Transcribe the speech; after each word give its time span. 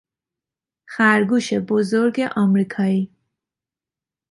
خرگوش 0.93 1.53
بزرگ 1.53 2.21
امریکایی 2.35 3.11